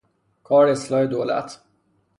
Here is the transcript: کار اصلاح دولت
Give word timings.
کار 0.43 0.67
اصلاح 0.69 1.05
دولت 1.05 1.59